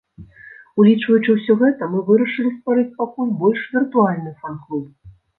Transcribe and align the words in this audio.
Улічваючы 0.83 1.33
ўсё 1.33 1.53
гэта, 1.59 1.89
мы 1.91 1.99
вырашылі 2.07 2.53
стварыць 2.55 2.85
пакуль 3.01 3.29
больш 3.43 3.61
віртуальны 3.75 4.33
фан-клуб. 4.41 4.89